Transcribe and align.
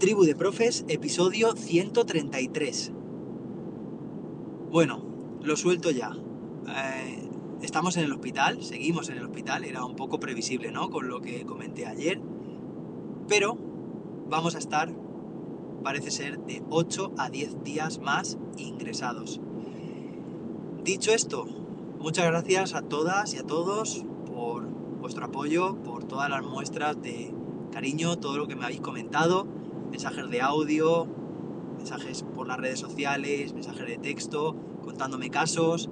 Tribu 0.00 0.24
de 0.24 0.34
Profes, 0.34 0.86
episodio 0.88 1.52
133. 1.54 2.90
Bueno, 4.70 5.02
lo 5.42 5.56
suelto 5.58 5.90
ya. 5.90 6.16
Eh, 6.68 7.28
estamos 7.60 7.98
en 7.98 8.04
el 8.04 8.12
hospital, 8.12 8.64
seguimos 8.64 9.10
en 9.10 9.18
el 9.18 9.26
hospital, 9.26 9.62
era 9.66 9.84
un 9.84 9.96
poco 9.96 10.18
previsible, 10.18 10.72
¿no? 10.72 10.88
Con 10.88 11.08
lo 11.08 11.20
que 11.20 11.44
comenté 11.44 11.84
ayer. 11.84 12.18
Pero 13.28 13.58
vamos 14.30 14.54
a 14.54 14.58
estar, 14.58 14.90
parece 15.84 16.10
ser, 16.10 16.38
de 16.46 16.62
8 16.70 17.12
a 17.18 17.28
10 17.28 17.62
días 17.62 17.98
más 17.98 18.38
ingresados. 18.56 19.38
Dicho 20.82 21.12
esto, 21.12 21.44
muchas 21.98 22.24
gracias 22.24 22.74
a 22.74 22.80
todas 22.80 23.34
y 23.34 23.36
a 23.36 23.42
todos 23.42 24.06
por 24.26 24.66
vuestro 24.66 25.26
apoyo, 25.26 25.76
por 25.82 26.04
todas 26.04 26.30
las 26.30 26.42
muestras 26.42 27.02
de 27.02 27.34
cariño, 27.70 28.16
todo 28.16 28.38
lo 28.38 28.48
que 28.48 28.56
me 28.56 28.64
habéis 28.64 28.80
comentado, 28.80 29.59
mensajes 29.90 30.30
de 30.30 30.40
audio, 30.40 31.06
mensajes 31.76 32.24
por 32.34 32.46
las 32.46 32.58
redes 32.58 32.78
sociales, 32.78 33.52
mensajes 33.52 33.86
de 33.86 33.98
texto, 33.98 34.56
contándome 34.82 35.30
casos. 35.30 35.90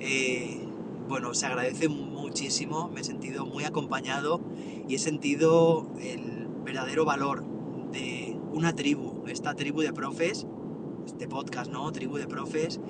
Eh, 0.00 0.66
bueno, 1.08 1.34
se 1.34 1.46
agradece 1.46 1.88
muchísimo, 1.88 2.88
me 2.88 3.00
he 3.00 3.04
sentido 3.04 3.44
muy 3.44 3.64
acompañado 3.64 4.40
y 4.88 4.94
he 4.94 4.98
sentido 4.98 5.90
el 6.00 6.48
verdadero 6.64 7.04
valor 7.04 7.44
de 7.92 8.36
una 8.52 8.74
tribu, 8.74 9.24
esta 9.26 9.54
tribu 9.54 9.80
de 9.80 9.92
profes, 9.92 10.46
este 11.06 11.28
podcast, 11.28 11.70
¿no? 11.70 11.90
Tribu 11.92 12.16
de 12.16 12.26
profes. 12.26 12.80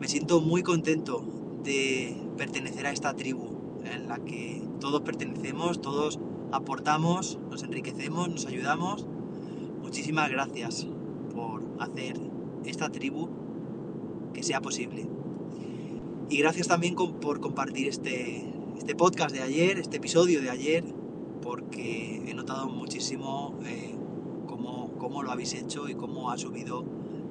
Me 0.00 0.08
siento 0.08 0.40
muy 0.40 0.62
contento 0.62 1.24
de 1.62 2.16
pertenecer 2.36 2.86
a 2.86 2.92
esta 2.92 3.14
tribu 3.14 3.60
en 3.84 4.08
la 4.08 4.18
que 4.18 4.62
todos 4.80 5.02
pertenecemos, 5.02 5.80
todos 5.80 6.18
aportamos, 6.52 7.38
nos 7.50 7.62
enriquecemos, 7.62 8.28
nos 8.28 8.46
ayudamos. 8.46 9.06
Muchísimas 9.90 10.30
gracias 10.30 10.86
por 11.34 11.64
hacer 11.80 12.16
esta 12.64 12.90
tribu 12.90 13.28
que 14.32 14.44
sea 14.44 14.60
posible. 14.60 15.04
Y 16.28 16.38
gracias 16.38 16.68
también 16.68 16.94
por 16.94 17.40
compartir 17.40 17.88
este, 17.88 18.54
este 18.78 18.94
podcast 18.94 19.34
de 19.34 19.42
ayer, 19.42 19.80
este 19.80 19.96
episodio 19.96 20.42
de 20.42 20.48
ayer, 20.48 20.84
porque 21.42 22.22
he 22.24 22.34
notado 22.34 22.68
muchísimo 22.68 23.58
eh, 23.66 23.96
cómo, 24.46 24.92
cómo, 24.96 25.24
lo 25.24 25.32
habéis 25.32 25.54
hecho 25.54 25.88
y 25.88 25.96
cómo 25.96 26.30
ha 26.30 26.38
subido 26.38 26.84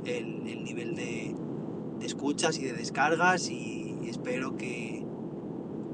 el, 0.03 0.45
el 0.45 0.65
nivel 0.65 0.97
de, 0.97 1.33
de, 1.97 2.05
escuchas 2.05 2.59
y 2.59 2.65
de 2.65 2.73
descargas 2.73 3.49
y 3.49 3.99
espero 4.03 4.57
que 4.57 5.05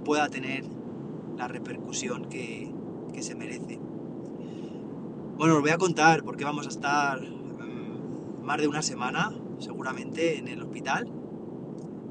pueda 0.03 0.29
tener 0.29 0.65
la 1.37 1.47
repercusión 1.47 2.25
que, 2.25 2.73
que 3.13 3.21
se 3.21 3.35
merece. 3.35 3.79
Bueno, 5.37 5.55
os 5.55 5.61
voy 5.61 5.71
a 5.71 5.77
contar 5.77 6.23
porque 6.23 6.45
vamos 6.45 6.65
a 6.65 6.69
estar 6.69 7.19
um, 7.19 8.41
más 8.41 8.57
de 8.57 8.69
una 8.69 8.81
semana 8.81 9.35
seguramente 9.59 10.37
en 10.37 10.47
el 10.47 10.61
hospital. 10.61 11.11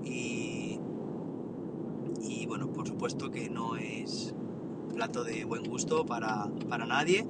Y, 0.05 0.78
y 2.20 2.44
bueno, 2.47 2.70
por 2.70 2.86
supuesto 2.86 3.31
que 3.31 3.48
no 3.48 3.77
es 3.77 4.34
plato 4.92 5.25
de 5.25 5.47
buen 5.47 5.64
gusto 5.64 6.05
para, 6.05 6.50
para 6.69 6.84
nadie. 6.84 7.27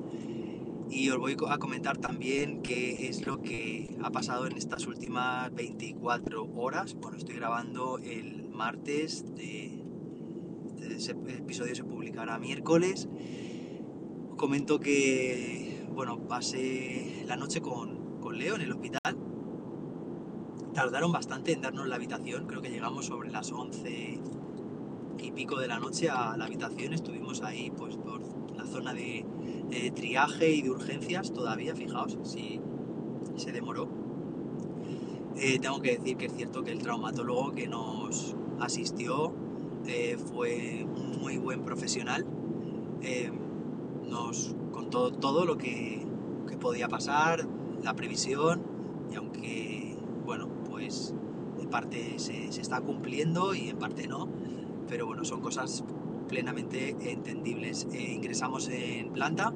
Y 0.90 1.10
os 1.10 1.18
voy 1.18 1.36
a 1.48 1.58
comentar 1.58 1.96
también 1.98 2.60
qué 2.62 3.06
es 3.08 3.24
lo 3.24 3.40
que 3.40 3.96
ha 4.02 4.10
pasado 4.10 4.48
en 4.48 4.56
estas 4.56 4.88
últimas 4.88 5.54
24 5.54 6.44
horas. 6.56 6.94
Bueno, 6.94 7.18
estoy 7.18 7.36
grabando 7.36 7.98
el 7.98 8.48
martes, 8.48 9.32
de, 9.36 9.80
este 10.90 11.12
episodio 11.12 11.76
se 11.76 11.84
publicará 11.84 12.36
miércoles. 12.40 13.08
Comento 14.36 14.80
que, 14.80 15.73
bueno, 15.94 16.18
pasé 16.28 17.24
la 17.26 17.36
noche 17.36 17.60
con, 17.60 18.20
con 18.20 18.36
Leo 18.36 18.56
en 18.56 18.62
el 18.62 18.72
hospital. 18.72 19.16
Tardaron 20.74 21.12
bastante 21.12 21.52
en 21.52 21.60
darnos 21.60 21.86
la 21.86 21.94
habitación, 21.94 22.46
creo 22.46 22.60
que 22.60 22.70
llegamos 22.70 23.06
sobre 23.06 23.30
las 23.30 23.52
11 23.52 24.20
y 25.18 25.30
pico 25.30 25.58
de 25.58 25.68
la 25.68 25.78
noche 25.78 26.10
a 26.10 26.36
la 26.36 26.46
habitación. 26.46 26.92
Estuvimos 26.92 27.42
ahí, 27.42 27.70
pues, 27.70 27.96
por 27.96 28.20
la 28.56 28.66
zona 28.66 28.92
de, 28.92 29.24
triaje 29.94 30.50
y 30.50 30.62
de 30.62 30.70
urgencias 30.70 31.32
todavía, 31.32 31.74
fijaos, 31.74 32.18
si 32.24 32.60
se 33.36 33.52
demoró. 33.52 33.88
Eh, 35.36 35.58
tengo 35.58 35.80
que 35.80 35.96
decir 35.96 36.16
que 36.16 36.26
es 36.26 36.34
cierto 36.34 36.62
que 36.62 36.70
el 36.70 36.78
traumatólogo 36.78 37.52
que 37.52 37.66
nos 37.66 38.36
asistió 38.60 39.32
eh, 39.86 40.16
fue 40.16 40.84
un 40.84 41.20
muy 41.20 41.38
buen 41.38 41.62
profesional. 41.62 42.24
Eh, 43.02 43.30
contó 44.94 45.10
todo 45.10 45.44
lo 45.44 45.58
que, 45.58 46.06
que 46.48 46.56
podía 46.56 46.88
pasar, 46.88 47.46
la 47.82 47.94
previsión, 47.94 48.62
y 49.10 49.16
aunque, 49.16 49.96
bueno, 50.24 50.48
pues 50.70 51.14
en 51.60 51.68
parte 51.68 52.18
se, 52.18 52.52
se, 52.52 52.60
está 52.60 52.80
cumpliendo 52.80 53.54
y 53.54 53.68
en 53.70 53.78
parte 53.78 54.06
no, 54.06 54.28
pero 54.88 55.06
bueno, 55.06 55.24
son 55.24 55.40
cosas 55.40 55.84
plenamente 56.28 56.96
entendibles. 57.10 57.88
Eh, 57.92 58.12
ingresamos 58.12 58.68
en 58.68 59.12
planta 59.12 59.52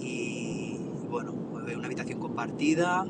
y, 0.00 0.78
bueno, 1.08 1.32
una 1.32 1.86
habitación 1.86 2.20
compartida, 2.20 3.06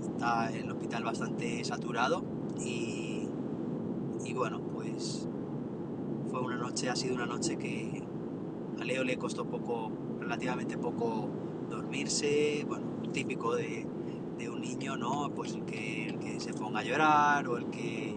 está 0.00 0.50
el 0.50 0.70
hospital 0.70 1.04
bastante 1.04 1.64
saturado 1.64 2.22
y, 2.60 3.28
y 4.24 4.32
bueno, 4.32 4.60
pues 4.74 5.28
fue 6.30 6.40
una 6.40 6.56
noche, 6.56 6.88
ha 6.88 6.96
sido 6.96 7.14
una 7.14 7.26
noche 7.26 7.56
que, 7.56 8.02
Leo 8.88 9.04
le 9.04 9.18
costó 9.18 9.44
poco, 9.44 9.92
relativamente 10.18 10.78
poco 10.78 11.28
dormirse, 11.68 12.64
bueno, 12.66 12.86
típico 13.12 13.54
de, 13.54 13.86
un 14.50 14.60
niño, 14.62 14.96
¿no? 14.96 15.30
Pues 15.34 15.52
el 15.52 15.64
que, 15.64 16.16
se 16.38 16.54
ponga 16.54 16.80
a 16.80 16.84
llorar 16.84 17.48
o 17.48 17.58
el 17.58 17.66
que, 17.66 18.16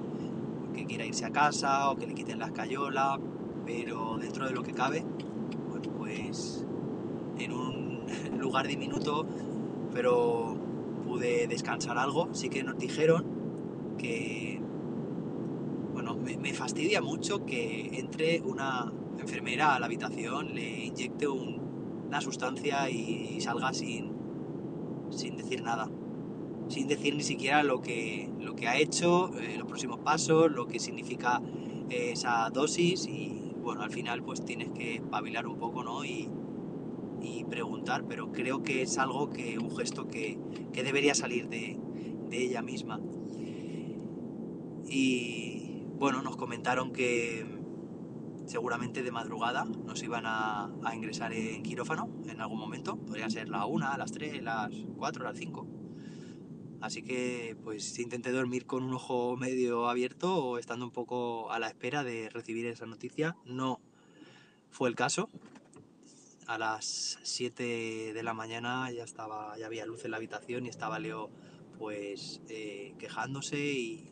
quiera 0.87 1.05
irse 1.05 1.25
a 1.25 1.31
casa 1.31 1.89
o 1.89 1.97
que 1.97 2.07
le 2.07 2.13
quiten 2.13 2.39
la 2.39 2.47
escayola, 2.47 3.19
pero 3.65 4.17
dentro 4.17 4.45
de 4.45 4.51
lo 4.51 4.63
que 4.63 4.73
cabe, 4.73 5.03
pues 5.97 6.65
en 7.37 7.51
un 7.51 8.05
lugar 8.39 8.67
diminuto, 8.67 9.25
pero 9.93 10.55
pude 11.05 11.47
descansar 11.47 11.97
algo, 11.97 12.29
sí 12.33 12.49
que 12.49 12.63
nos 12.63 12.77
dijeron 12.77 13.25
que, 13.97 14.61
bueno, 15.93 16.15
me 16.15 16.53
fastidia 16.53 17.01
mucho 17.01 17.45
que 17.45 17.99
entre 17.99 18.41
una 18.41 18.91
enfermera 19.21 19.75
a 19.75 19.79
la 19.79 19.85
habitación, 19.85 20.53
le 20.53 20.85
inyecte 20.85 21.27
un, 21.27 22.03
una 22.07 22.21
sustancia 22.21 22.89
y 22.89 23.39
salga 23.41 23.73
sin, 23.73 24.11
sin 25.11 25.37
decir 25.37 25.61
nada. 25.61 25.89
Sin 26.67 26.87
decir 26.87 27.15
ni 27.15 27.23
siquiera 27.23 27.63
lo 27.63 27.81
que, 27.81 28.29
lo 28.39 28.55
que 28.55 28.67
ha 28.67 28.77
hecho, 28.77 29.37
eh, 29.39 29.55
los 29.57 29.67
próximos 29.67 29.99
pasos, 29.99 30.51
lo 30.51 30.67
que 30.67 30.79
significa 30.79 31.41
eh, 31.89 32.11
esa 32.13 32.49
dosis 32.49 33.07
y 33.07 33.53
bueno, 33.61 33.81
al 33.81 33.91
final 33.91 34.23
pues 34.23 34.43
tienes 34.43 34.71
que 34.71 35.01
pavilar 35.11 35.47
un 35.47 35.57
poco, 35.57 35.83
¿no? 35.83 36.05
Y, 36.05 36.29
y 37.21 37.43
preguntar, 37.43 38.05
pero 38.07 38.31
creo 38.31 38.63
que 38.63 38.81
es 38.81 38.97
algo 38.97 39.29
que, 39.29 39.59
un 39.59 39.75
gesto 39.75 40.07
que, 40.07 40.39
que 40.73 40.83
debería 40.83 41.13
salir 41.13 41.49
de, 41.49 41.77
de 42.29 42.43
ella 42.43 42.61
misma. 42.61 42.99
Y 44.87 45.83
bueno, 45.99 46.21
nos 46.21 46.37
comentaron 46.37 46.91
que 46.91 47.45
seguramente 48.45 49.03
de 49.03 49.11
madrugada 49.11 49.65
nos 49.65 50.01
iban 50.03 50.25
a, 50.25 50.71
a, 50.83 50.95
ingresar 50.95 51.33
en 51.33 51.63
quirófano 51.63 52.09
en 52.27 52.41
algún 52.41 52.59
momento. 52.59 52.97
Podría 52.97 53.29
ser 53.29 53.49
la 53.49 53.65
1, 53.65 53.97
las 53.97 54.11
3, 54.11 54.41
las 54.43 54.71
4, 54.97 55.23
las 55.23 55.37
5. 55.37 55.67
Así 56.81 57.03
que 57.03 57.55
pues 57.63 57.99
intenté 57.99 58.31
dormir 58.31 58.65
con 58.65 58.83
un 58.83 58.95
ojo 58.95 59.37
medio 59.37 59.87
abierto 59.87 60.35
o 60.43 60.57
estando 60.57 60.83
un 60.83 60.91
poco 60.91 61.51
a 61.51 61.59
la 61.59 61.67
espera 61.67 62.03
de 62.03 62.29
recibir 62.29 62.65
esa 62.65 62.87
noticia. 62.87 63.35
No 63.45 63.79
fue 64.71 64.89
el 64.89 64.95
caso. 64.95 65.29
A 66.47 66.57
las 66.57 67.19
7 67.21 68.13
de 68.13 68.23
la 68.23 68.33
mañana 68.33 68.91
ya 68.91 69.03
estaba, 69.03 69.55
ya 69.59 69.67
había 69.67 69.85
luz 69.85 70.05
en 70.05 70.11
la 70.11 70.17
habitación 70.17 70.65
y 70.65 70.69
estaba 70.69 70.97
Leo 70.97 71.29
pues 71.77 72.41
eh, 72.49 72.95
quejándose 72.97 73.57
y, 73.57 74.11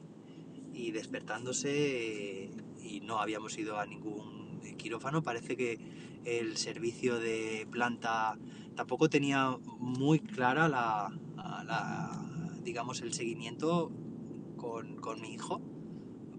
y 0.74 0.92
despertándose 0.92 2.46
eh, 2.46 2.52
y 2.82 3.02
no 3.02 3.20
habíamos 3.20 3.58
ido 3.58 3.80
a 3.80 3.86
ningún 3.86 4.60
quirófano. 4.78 5.22
Parece 5.22 5.56
que 5.56 5.80
el 6.26 6.58
servicio 6.58 7.20
de 7.20 7.68
planta 7.70 8.38
tampoco 8.76 9.10
tenía 9.10 9.58
muy 9.78 10.20
clara 10.20 10.68
la, 10.68 11.12
digamos, 12.64 13.02
el 13.02 13.14
seguimiento 13.14 13.92
con, 14.58 14.98
con, 14.98 15.22
mi 15.22 15.34
hijo, 15.34 15.62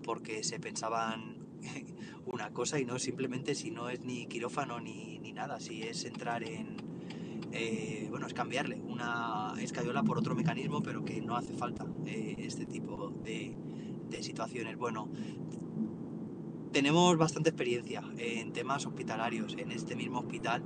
porque 0.03 0.43
se 0.43 0.59
pensaban 0.59 1.47
una 2.27 2.53
cosa 2.53 2.79
y 2.79 2.85
no 2.85 2.99
simplemente 2.99 3.55
si 3.55 3.71
no 3.71 3.89
es 3.89 4.01
ni 4.05 4.27
quirófano 4.27 4.81
ni, 4.81 5.19
ni 5.19 5.33
nada, 5.33 5.61
si 5.61 5.83
es 5.83 6.05
entrar 6.05 6.43
en, 6.45 6.77
eh, 7.53 8.07
bueno, 8.11 8.27
es 8.27 8.35
cambiarle 8.35 8.81
una 8.81 9.55
escayola 9.61 10.03
por 10.03 10.19
otro 10.19 10.35
mecanismo, 10.35 10.83
pero 10.83 11.05
que 11.05 11.21
no 11.21 11.37
hace 11.37 11.53
falta 11.55 11.87
eh, 12.07 12.37
este 12.39 12.67
tipo 12.67 13.11
de, 13.25 13.57
de 14.11 14.23
situaciones. 14.23 14.77
Bueno, 14.77 15.09
tenemos 16.73 17.17
bastante 17.17 17.51
experiencia 17.51 18.03
en 18.19 18.53
temas 18.53 18.87
hospitalarios 18.87 19.57
en 19.59 19.73
este 19.73 19.97
mismo 19.97 20.21
hospital. 20.21 20.63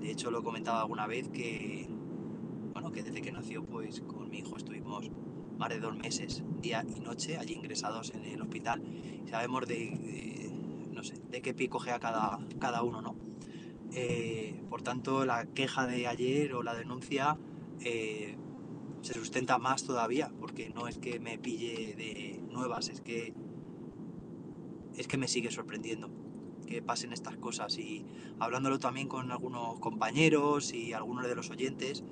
De 0.00 0.10
hecho, 0.10 0.30
lo 0.30 0.40
he 0.40 0.42
comentado 0.42 0.78
alguna 0.78 1.06
vez 1.06 1.28
que 1.28 1.88
¿no? 2.80 2.92
Que 2.92 3.02
desde 3.02 3.22
que 3.22 3.32
nació, 3.32 3.64
pues 3.64 4.00
con 4.02 4.30
mi 4.30 4.38
hijo 4.38 4.56
estuvimos 4.56 5.10
más 5.58 5.68
de 5.70 5.80
dos 5.80 5.96
meses, 5.96 6.42
día 6.60 6.84
y 6.94 7.00
noche, 7.00 7.38
allí 7.38 7.54
ingresados 7.54 8.12
en 8.14 8.24
el 8.24 8.40
hospital. 8.42 8.82
Sabemos 9.28 9.66
de, 9.66 10.50
no 10.92 11.02
sé, 11.02 11.14
de 11.30 11.42
qué 11.42 11.54
pico 11.54 11.78
gea 11.78 11.98
cada, 11.98 12.38
cada 12.58 12.82
uno, 12.82 13.00
¿no? 13.00 13.16
Eh, 13.92 14.62
por 14.68 14.82
tanto, 14.82 15.24
la 15.24 15.46
queja 15.46 15.86
de 15.86 16.06
ayer 16.06 16.54
o 16.54 16.62
la 16.62 16.74
denuncia 16.74 17.38
eh, 17.80 18.36
se 19.00 19.14
sustenta 19.14 19.58
más 19.58 19.84
todavía, 19.84 20.30
porque 20.38 20.70
no 20.70 20.88
es 20.88 20.98
que 20.98 21.18
me 21.20 21.38
pille 21.38 21.94
de 21.94 22.40
nuevas, 22.56 22.88
es 22.88 23.00
que 23.00 23.34
es 24.96 25.06
que 25.06 25.18
me 25.18 25.28
sigue 25.28 25.50
sorprendiendo 25.50 26.10
que 26.66 26.82
pasen 26.82 27.12
estas 27.12 27.36
cosas. 27.36 27.78
Y 27.78 28.04
hablándolo 28.38 28.78
también 28.78 29.08
con 29.08 29.30
algunos 29.30 29.78
compañeros 29.78 30.72
y 30.72 30.92
algunos 30.92 31.26
de 31.26 31.34
los 31.34 31.50
oyentes, 31.50 32.04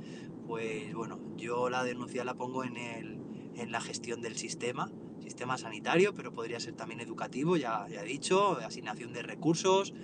pues 0.46 0.94
bueno, 0.94 1.18
yo 1.36 1.68
la 1.68 1.82
denuncia 1.84 2.24
la 2.24 2.34
pongo 2.34 2.64
en, 2.64 2.76
el, 2.76 3.18
en 3.56 3.72
la 3.72 3.80
gestión 3.80 4.22
del 4.22 4.36
sistema, 4.36 4.90
sistema 5.20 5.58
sanitario, 5.58 6.14
pero 6.14 6.32
podría 6.32 6.60
ser 6.60 6.74
también 6.74 7.00
educativo, 7.00 7.56
ya, 7.56 7.86
ya 7.88 8.02
he 8.02 8.06
dicho, 8.06 8.58
asignación 8.58 9.12
de 9.12 9.22
recursos, 9.22 9.94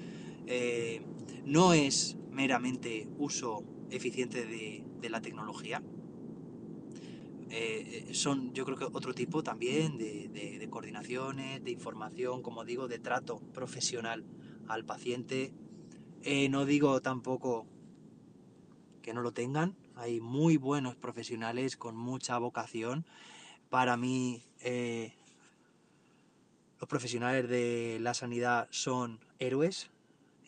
eh, 0.47 1.03
no 1.45 1.73
es 1.73 2.17
meramente 2.31 3.09
uso 3.19 3.63
eficiente 3.91 4.47
de, 4.47 4.85
de 5.01 5.11
la 5.11 5.21
tecnología, 5.21 5.83
eh, 7.51 8.09
son 8.13 8.53
yo 8.55 8.65
creo 8.65 8.77
que 8.77 8.85
otro 8.85 9.13
tipo 9.13 9.43
también 9.43 9.99
de, 9.99 10.69
coordinaciones, 10.71 11.65
de 11.65 11.71
información, 11.71 12.43
como 12.43 12.65
digo, 12.65 12.87
de 12.87 12.99
trato 12.99 13.41
profesional 13.53 14.25
al 14.69 14.85
paciente. 14.85 15.53
Eh, 16.23 16.49
no 16.49 16.65
digo 16.65 17.01
tampoco 17.01 17.67
que 19.03 19.13
no 19.13 19.23
lo 19.23 19.33
tengan, 19.33 19.77
hay 19.97 20.21
muy 20.21 20.57
buenos 20.57 20.95
profesionales 20.97 21.77
con 21.77 21.97
mucha 21.97 22.39
vocación. 22.39 23.05
Para 23.69 23.97
mí, 23.97 24.43
eh, 24.61 25.15
los 26.79 26.89
profesionales 26.89 27.49
de 27.49 27.99
la 28.01 28.15
sanidad 28.15 28.69
son 28.71 29.21
héroes 29.39 29.91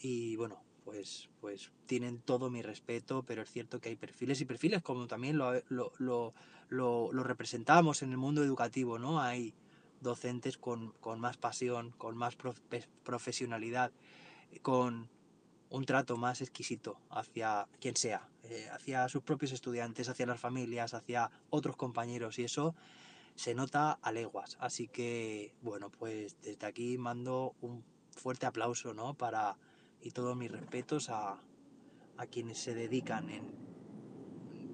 y 0.00 0.36
bueno, 0.36 0.62
pues, 0.84 1.28
pues 1.40 1.72
tienen 1.86 2.20
todo 2.20 2.50
mi 2.50 2.62
respeto, 2.62 3.22
pero 3.24 3.42
es 3.42 3.50
cierto 3.50 3.80
que 3.80 3.88
hay 3.88 3.96
perfiles 3.96 4.40
y 4.40 4.44
perfiles 4.44 4.82
como 4.82 5.06
también 5.06 5.38
lo, 5.38 5.52
lo, 5.68 5.92
lo, 5.98 6.34
lo 6.72 7.22
representamos 7.22 8.02
en 8.02 8.10
el 8.10 8.18
mundo 8.18 8.42
educativo, 8.42 8.98
¿no? 8.98 9.20
Hay 9.20 9.54
docentes 10.02 10.58
con, 10.58 10.92
con 11.00 11.20
más 11.20 11.36
pasión, 11.36 11.92
con 11.96 12.16
más 12.16 12.36
prof, 12.36 12.58
profesionalidad, 13.04 13.92
con 14.60 15.08
un 15.70 15.86
trato 15.86 16.16
más 16.16 16.42
exquisito 16.42 16.98
hacia 17.08 17.66
quien 17.80 17.96
sea, 17.96 18.28
eh, 18.44 18.68
hacia 18.70 19.08
sus 19.08 19.22
propios 19.22 19.52
estudiantes, 19.52 20.08
hacia 20.08 20.26
las 20.26 20.38
familias, 20.38 20.92
hacia 20.92 21.30
otros 21.48 21.76
compañeros 21.76 22.38
y 22.38 22.44
eso 22.44 22.74
se 23.36 23.54
nota 23.54 23.92
a 23.92 24.12
leguas. 24.12 24.58
Así 24.60 24.88
que, 24.88 25.54
bueno, 25.62 25.90
pues 25.90 26.36
desde 26.42 26.66
aquí 26.66 26.98
mando 26.98 27.54
un 27.62 27.82
fuerte 28.14 28.44
aplauso, 28.44 28.92
¿no? 28.92 29.14
Para, 29.14 29.56
y 30.02 30.10
todos 30.10 30.36
mis 30.36 30.50
respetos 30.50 31.08
a, 31.08 31.38
a 32.18 32.26
quienes 32.26 32.58
se 32.58 32.74
dedican 32.74 33.30
en 33.30 33.71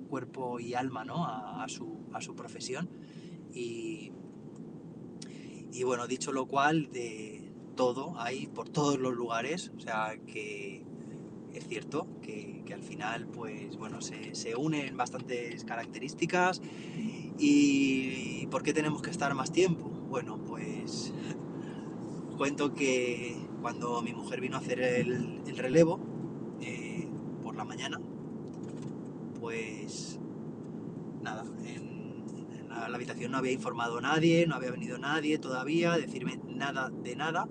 cuerpo 0.09 0.59
y 0.61 0.75
alma, 0.75 1.05
¿no? 1.05 1.27
A, 1.27 1.67
su, 1.69 2.07
a 2.13 2.21
su 2.21 2.35
profesión. 2.35 2.89
Y, 3.55 4.13
y 5.73 5.83
bueno, 5.85 6.07
dicho 6.07 6.33
lo 6.33 6.47
cual, 6.47 6.91
de 6.91 7.53
todo 7.77 8.19
hay 8.19 8.49
por 8.49 8.69
todos 8.69 8.99
los 8.99 9.15
lugares, 9.15 9.71
o 9.77 9.81
sea 9.81 10.19
que 10.27 10.85
es 11.53 11.67
cierto 11.67 12.07
que, 12.23 12.63
que 12.67 12.75
al 12.75 12.83
final, 12.83 13.27
pues 13.27 13.77
bueno, 13.77 14.01
se, 14.01 14.35
se, 14.35 14.57
unen 14.57 14.97
bastantes 14.97 15.65
características. 15.65 16.61
¿Y 17.39 18.47
por 18.49 18.63
qué 18.63 18.73
tenemos 18.73 19.01
que 19.01 19.11
estar 19.11 19.33
más 19.35 19.53
tiempo? 19.53 19.89
Bueno, 19.89 20.39
pues 20.45 21.13
cuento 22.37 22.75
que 22.75 23.37
cuando 23.61 24.01
mi 24.03 24.13
mujer 24.13 24.41
vino 24.41 24.57
a 24.57 24.61
hacer 24.61 24.81
el, 24.81 25.43
el 25.47 25.57
relevo 25.57 26.01
eh, 26.61 27.09
por 27.43 27.57
la 27.57 27.65
mañana, 27.65 28.01
pues 29.41 30.19
nada, 31.23 31.45
en, 31.65 32.25
en, 32.59 32.69
la, 32.69 32.88
habitación 32.99 33.33
no 33.33 33.39
había 33.39 33.53
informado 33.53 34.01
nadie, 34.01 34.47
no 34.47 34.55
había 34.55 34.71
venido 34.71 34.99
nadie 34.99 35.39
todavía 35.39 35.93
a 35.93 35.99
decirme 35.99 36.39
nada 36.47 36.91
de 36.91 37.17
nada. 37.17 37.49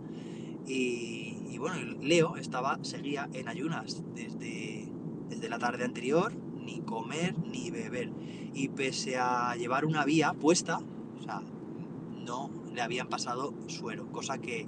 Y, 0.66 1.58
bueno, 1.58 1.78
Leo 2.02 2.38
estaba, 2.38 2.78
seguía 2.84 3.30
en 3.34 3.48
ayunas 3.48 4.04
desde, 4.14 4.92
desde 5.30 5.50
la 5.50 5.58
tarde 5.58 5.86
anterior, 5.86 6.34
ni 6.36 6.82
comer 6.82 7.38
ni 7.40 7.72
beber. 7.72 8.12
Y 8.54 8.70
pese 8.70 9.18
a 9.18 9.56
llevar 9.56 9.86
una 9.86 10.06
vía 10.06 10.34
puesta, 10.34 10.80
no 12.26 12.52
le 12.74 12.82
habían 12.82 13.08
pasado 13.08 13.54
suero, 13.68 14.12
cosa 14.12 14.38
que 14.38 14.68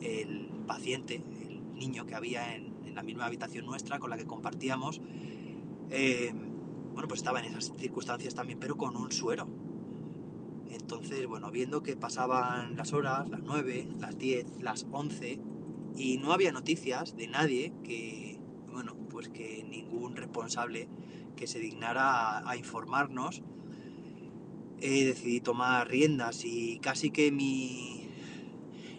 el 0.00 0.48
paciente, 0.66 1.22
el 1.40 1.74
niño 1.74 2.06
que 2.06 2.14
había 2.14 2.54
en, 2.54 2.74
en 2.86 2.94
la 2.94 3.02
misma 3.02 3.26
habitación 3.26 3.66
nuestra 3.66 3.98
con 3.98 4.10
la 4.10 4.16
que 4.16 4.24
compartíamos, 4.24 5.00
eh, 5.90 6.32
bueno, 6.94 7.08
pues 7.08 7.20
estaba 7.20 7.40
en 7.40 7.46
esas 7.46 7.72
circunstancias 7.76 8.34
también, 8.34 8.58
pero 8.58 8.76
con 8.76 8.96
un 8.96 9.10
suero. 9.10 9.48
Entonces, 10.74 11.26
bueno, 11.26 11.50
viendo 11.50 11.82
que 11.82 11.96
pasaban 11.96 12.76
las 12.76 12.92
horas, 12.92 13.28
las 13.28 13.42
9, 13.42 13.88
las 13.98 14.18
10, 14.18 14.46
las 14.60 14.86
11, 14.90 15.40
y 15.96 16.18
no 16.18 16.32
había 16.32 16.52
noticias 16.52 17.16
de 17.16 17.28
nadie 17.28 17.72
que, 17.84 18.40
bueno, 18.72 18.96
pues 19.08 19.28
que 19.28 19.64
ningún 19.68 20.16
responsable 20.16 20.88
que 21.36 21.46
se 21.46 21.60
dignara 21.60 22.48
a, 22.48 22.56
informarnos, 22.56 23.42
eh, 24.80 25.04
decidí 25.04 25.40
tomar 25.40 25.88
riendas 25.88 26.44
y 26.44 26.78
casi 26.80 27.10
que 27.10 27.30
mi 27.30 28.10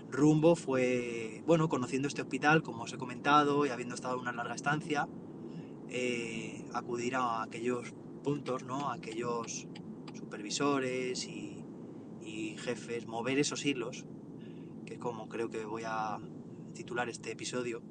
rumbo 0.10 0.56
fue, 0.56 1.44
bueno, 1.45 1.68
conociendo 1.68 2.07
este 2.07 2.22
hospital, 2.22 2.63
como 2.63 2.83
os 2.83 2.94
he 2.94 2.98
comentado, 2.98 3.66
y 3.66 3.69
habiendo 3.69 3.95
estado 3.95 4.19
una 4.19 4.31
larga 4.31 4.56
estancia, 4.56 5.07
eh, 5.89 6.66
acudir 6.74 7.16
a 7.16 7.44
aquellos 7.44 7.94
puntos, 8.24 8.63
¿no? 8.63 8.89
A 8.89 8.94
aquellos 8.94 9.68
supervisores 10.13 11.27
y, 11.27 11.44
jefes, 12.57 13.07
mover 13.07 13.39
esos 13.39 13.65
hilos, 13.65 14.05
que 14.85 14.95
es 14.95 14.99
como 14.99 15.29
creo 15.29 15.49
que 15.49 15.65
voy 15.65 15.83
a 15.85 16.19
titular 16.73 17.09
este 17.09 17.31
episodio, 17.31 17.81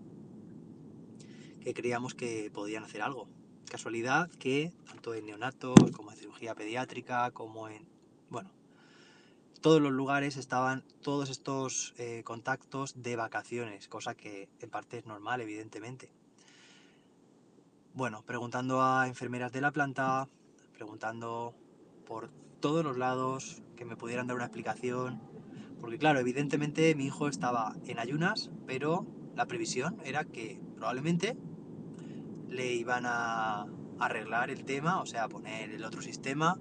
que 1.61 1.75
creíamos 1.75 2.15
que 2.15 2.51
podían 2.53 2.85
hacer 2.85 3.03
algo. 3.03 3.29
Casualidad 3.71 4.31
que 4.31 4.73
tanto 4.87 5.15
en 5.15 5.27
neonatos 5.27 5.75
como 5.93 6.11
en 6.13 6.17
cirugía 6.17 6.55
pediátrica, 6.55 7.31
como 7.31 7.69
en, 7.69 7.89
bueno, 8.29 8.51
todos 9.61 9.81
los 9.81 9.93
lugares 9.93 10.37
estaban 10.37 10.85
todos 11.03 11.31
estos 11.31 11.95
eh, 11.97 12.23
contactos 12.25 13.03
de 13.03 13.17
vacaciones, 13.17 13.89
cosa 13.89 14.15
que 14.15 14.49
en 14.61 14.71
parte 14.71 14.99
es 14.99 15.07
normal, 15.07 15.41
evidentemente 15.41 16.13
bueno, 17.95 18.25
preguntando 18.27 18.83
a 18.83 19.07
enfermeras 19.07 19.53
de 19.53 19.61
la 19.61 19.71
planta, 19.71 20.29
preguntando 20.73 21.55
por 22.05 22.29
todos 22.61 22.85
los 22.85 22.99
lados 22.99 23.63
que 23.77 23.85
me 23.85 23.97
pudieran 23.97 24.27
dar 24.27 24.37
una 24.37 24.47
explicación. 24.47 25.21
Porque 25.81 25.99
claro, 25.99 26.19
evidentemente 26.19 26.95
mi 26.95 27.07
hijo 27.07 27.29
estaba 27.29 27.77
en 27.87 27.99
ayunas, 27.99 28.51
pero 28.67 29.07
la 29.35 29.47
previsión 29.47 29.99
era 30.05 30.25
que 30.25 30.61
probablemente 30.77 31.37
le 32.49 32.75
iban 32.75 33.05
a 33.07 33.67
arreglar 33.99 34.51
el 34.51 34.65
tema, 34.65 35.01
o 35.01 35.07
sea, 35.07 35.29
poner 35.29 35.71
el 35.71 35.85
otro 35.85 36.03
sistema 36.03 36.59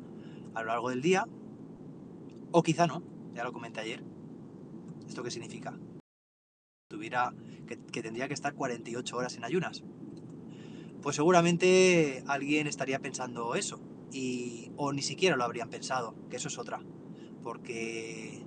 a 0.53 0.61
lo 0.61 0.67
largo 0.67 0.89
del 0.89 1.01
día. 1.01 1.25
O 2.51 2.63
quizá 2.63 2.87
no, 2.87 3.03
ya 3.33 3.43
lo 3.43 3.53
comenté 3.53 3.79
ayer. 3.79 4.03
¿Esto 5.07 5.23
qué 5.23 5.31
significa? 5.31 5.77
Tuviera 6.89 7.33
que, 7.67 7.77
que 7.77 8.01
tendría 8.03 8.27
que 8.27 8.33
estar 8.33 8.53
48 8.53 9.17
horas 9.17 9.35
en 9.37 9.43
ayunas 9.43 9.83
pues 11.03 11.17
seguramente 11.17 12.23
alguien 12.27 12.65
estaría 12.65 12.97
pensando 12.99 13.55
eso. 13.55 13.81
Y, 14.11 14.71
o 14.77 14.93
ni 14.93 15.01
siquiera 15.01 15.35
lo 15.35 15.43
habrían 15.43 15.69
pensado, 15.69 16.15
que 16.29 16.37
eso 16.37 16.47
es 16.47 16.57
otra. 16.57 16.81
Porque 17.43 18.45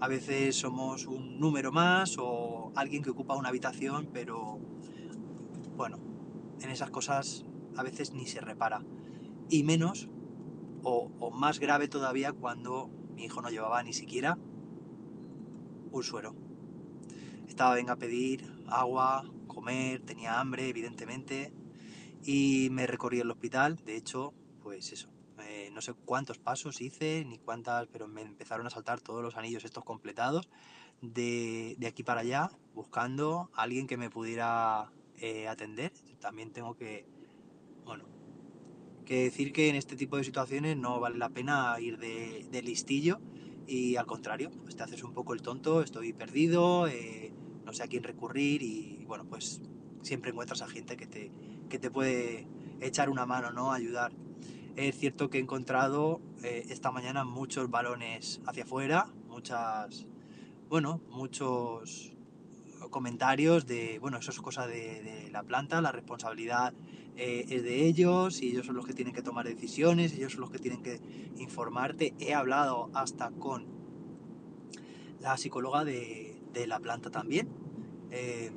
a 0.00 0.08
veces 0.08 0.56
somos 0.56 1.06
un 1.06 1.38
número 1.38 1.70
más 1.70 2.16
o 2.18 2.72
alguien 2.74 3.02
que 3.02 3.10
ocupa 3.10 3.36
una 3.36 3.50
habitación, 3.50 4.08
pero 4.12 4.58
bueno, 5.76 5.98
en 6.60 6.70
esas 6.70 6.90
cosas 6.90 7.44
a 7.76 7.82
veces 7.82 8.12
ni 8.12 8.26
se 8.26 8.40
repara. 8.40 8.82
Y 9.48 9.62
menos 9.62 10.08
o, 10.82 11.30
más 11.30 11.60
grave 11.60 11.88
todavía 11.88 12.32
cuando 12.32 12.90
mi 13.14 13.24
hijo 13.24 13.42
no 13.42 13.50
llevaba 13.50 13.82
ni 13.82 13.92
siquiera 13.92 14.38
un 15.90 16.02
suero. 16.02 16.34
Estaba 17.46 17.74
venga 17.74 17.92
a 17.92 17.96
pedir 17.96 18.44
agua, 18.66 19.24
comer, 19.46 20.00
tenía 20.00 20.40
hambre, 20.40 20.68
evidentemente, 20.68 21.52
y 22.24 22.68
me 22.70 22.86
recorrí 22.86 23.20
el 23.20 23.30
hospital, 23.30 23.76
de 23.84 23.96
hecho, 23.96 24.32
pues 24.62 24.92
eso, 24.92 25.10
no 25.72 25.80
sé 25.80 25.94
cuántos 25.94 26.38
pasos 26.38 26.80
hice, 26.80 27.24
ni 27.26 27.38
cuántas, 27.38 27.88
pero 27.88 28.08
me 28.08 28.22
empezaron 28.22 28.66
a 28.66 28.70
saltar 28.70 29.00
todos 29.00 29.22
los 29.22 29.36
anillos 29.36 29.64
estos 29.64 29.84
completados 29.84 30.48
de, 31.00 31.74
de 31.78 31.86
aquí 31.86 32.02
para 32.02 32.20
allá, 32.20 32.50
buscando 32.74 33.50
a 33.54 33.62
alguien 33.62 33.86
que 33.86 33.96
me 33.96 34.10
pudiera 34.10 34.90
eh, 35.22 35.46
atender. 35.46 35.92
También 36.20 36.52
tengo 36.52 36.74
que, 36.74 37.06
bueno, 37.84 38.04
Que 39.04 39.24
decir 39.24 39.52
que 39.52 39.68
en 39.68 39.76
este 39.76 39.96
tipo 39.96 40.16
de 40.16 40.24
situaciones 40.24 40.76
no 40.76 41.00
vale 41.00 41.18
la 41.18 41.28
pena 41.28 41.76
ir 41.80 41.98
de, 41.98 42.62
listillo 42.62 43.20
y 43.66 43.96
al 43.96 44.06
contrario, 44.06 44.50
pues 44.62 44.76
te 44.76 44.82
haces 44.82 45.02
un 45.04 45.12
poco 45.12 45.34
el 45.34 45.42
tonto, 45.42 45.82
estoy 45.82 46.12
perdido, 46.12 46.88
eh, 46.88 47.32
no 47.64 47.72
sé 47.72 47.82
a 47.84 47.86
quién 47.86 48.02
recurrir 48.02 48.62
y 48.62 49.04
bueno, 49.06 49.24
pues 49.24 49.60
siempre 50.02 50.30
encuentras 50.30 50.62
a 50.62 50.68
gente 50.68 50.96
que 50.96 51.06
te, 51.06 51.30
que 51.68 51.78
te 51.78 51.90
puede 51.90 52.46
echar 52.80 53.08
una 53.08 53.24
mano, 53.26 53.52
¿no? 53.52 53.72
Ayudar. 53.72 54.12
Es 54.74 54.96
cierto 54.96 55.28
que 55.28 55.36
he 55.36 55.40
encontrado 55.42 56.22
eh, 56.42 56.64
esta 56.70 56.90
mañana 56.90 57.24
muchos 57.24 57.70
balones 57.70 58.40
hacia 58.46 58.64
afuera, 58.64 59.06
muchas, 59.28 60.06
bueno, 60.70 61.02
muchos 61.10 62.14
comentarios 62.88 63.66
de, 63.66 63.98
bueno, 63.98 64.16
eso 64.16 64.30
es 64.30 64.40
cosa 64.40 64.66
de, 64.66 65.28
la 65.30 65.42
planta, 65.42 65.82
la 65.82 65.92
responsabilidad 65.92 66.72
eh, 67.16 67.44
es 67.50 67.62
de 67.62 67.86
ellos 67.86 68.40
y 68.40 68.48
ellos 68.48 68.64
son 68.64 68.76
los 68.76 68.86
que 68.86 68.94
tienen 68.94 69.12
que 69.12 69.20
tomar 69.20 69.46
decisiones, 69.46 70.14
ellos 70.14 70.32
son 70.32 70.40
los 70.40 70.50
que 70.50 70.58
tienen 70.58 70.82
que 70.82 71.00
informarte. 71.36 72.14
He 72.18 72.32
hablado 72.32 72.88
hasta 72.94 73.30
con 73.30 73.66
la 75.20 75.36
psicóloga 75.36 75.84
de, 75.84 76.40
de 76.54 76.66
la 76.66 76.80
planta 76.80 77.10
también, 77.10 77.46
eh, 78.10 78.50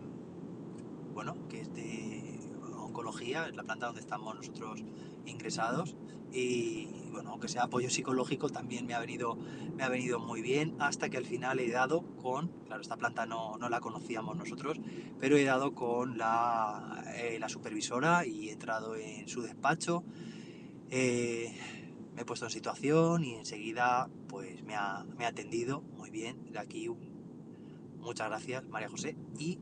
bueno, 1.13 1.35
que 1.49 1.59
es 1.59 1.73
de 1.73 2.39
oncología, 2.77 3.47
es 3.49 3.55
la 3.57 3.63
planta 3.63 3.87
donde 3.87 3.99
estamos 3.99 4.33
nosotros 4.33 4.81
ingresados 5.25 5.95
y 6.31 6.87
bueno, 7.11 7.31
aunque 7.31 7.47
sea 7.47 7.63
apoyo 7.63 7.89
psicológico 7.89 8.49
también 8.49 8.85
me 8.85 8.93
ha 8.93 8.99
venido, 8.99 9.35
me 9.75 9.83
ha 9.83 9.89
venido 9.89 10.19
muy 10.19 10.41
bien 10.41 10.75
hasta 10.79 11.09
que 11.09 11.17
al 11.17 11.25
final 11.25 11.59
he 11.59 11.69
dado 11.69 12.01
con, 12.17 12.49
claro, 12.65 12.81
esta 12.81 12.97
planta 12.97 13.25
no, 13.25 13.57
no 13.57 13.69
la 13.69 13.79
conocíamos 13.79 14.35
nosotros, 14.35 14.79
pero 15.19 15.37
he 15.37 15.45
dado 15.45 15.73
con 15.73 16.17
la, 16.17 17.03
eh, 17.15 17.37
la 17.39 17.47
supervisora 17.47 18.25
y 18.25 18.49
he 18.49 18.51
entrado 18.51 18.95
en 18.95 19.29
su 19.29 19.41
despacho, 19.41 20.03
eh, 20.89 21.57
me 22.15 22.21
he 22.21 22.25
puesto 22.25 22.45
en 22.45 22.51
situación 22.51 23.23
y 23.23 23.35
enseguida 23.35 24.09
pues 24.27 24.63
me 24.63 24.75
ha, 24.75 25.05
me 25.17 25.25
ha 25.25 25.29
atendido 25.29 25.81
muy 25.81 26.09
bien, 26.09 26.51
de 26.51 26.59
aquí 26.59 26.89
muchas 27.97 28.27
gracias 28.27 28.65
María 28.65 28.89
José. 28.89 29.15
Y 29.37 29.59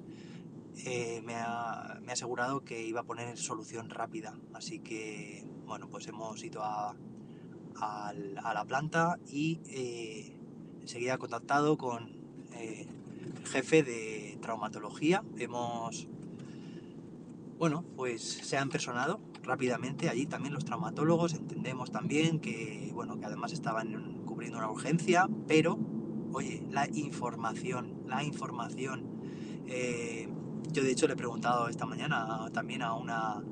eh, 0.86 1.22
me, 1.24 1.36
ha, 1.36 2.00
me, 2.01 2.12
ha, 2.12 2.13
asegurado 2.13 2.63
que 2.63 2.86
iba 2.86 3.01
a 3.01 3.03
poner 3.03 3.38
solución 3.38 3.89
rápida. 3.89 4.38
Así 4.53 4.79
que, 4.79 5.46
bueno, 5.65 5.88
pues 5.89 6.08
hemos 6.08 6.43
ido 6.43 6.63
a, 6.63 6.96
la 8.53 8.65
planta 8.65 9.20
y 9.27 9.60
eh, 9.67 10.34
enseguida 10.82 11.15
he 11.15 11.17
contactado 11.17 11.77
con 11.77 12.12
eh, 12.53 12.88
el 13.41 13.48
jefe 13.48 13.84
de 13.84 14.38
traumatología. 14.41 15.24
Hemos, 15.38 16.08
bueno, 17.58 17.84
pues 17.96 18.22
se 18.22 18.58
han 18.58 18.70
personado 18.70 19.20
rápidamente 19.43 20.10
allí 20.10 20.25
también 20.25 20.53
los 20.53 20.65
traumatólogos. 20.65 21.34
Entendemos 21.34 21.91
también 21.91 22.39
que, 22.39 22.91
bueno, 22.93 23.20
que 23.20 23.25
además 23.25 23.51
estaban 23.53 24.24
cubriendo 24.25 24.60
una 24.60 24.70
urgencia, 24.70 25.27
pero, 25.48 25.77
oye, 26.32 26.63
la 26.72 26.88
información, 26.89 28.03
la 28.08 28.24
información. 28.24 29.03
Eh, 29.67 30.29
yo 30.72 30.84
de 30.84 30.91
hecho 30.91 31.08
le 31.08 31.13
he 31.13 31.17
preguntado 31.17 31.67
esta 31.67 31.86
mañana 31.86 32.50
también 32.53 32.82
a 32.82 32.93
una, 32.93 33.43